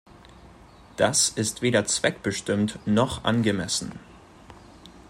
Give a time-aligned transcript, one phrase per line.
[0.97, 3.99] Das ist weder zweckbestimmt noch angemessen.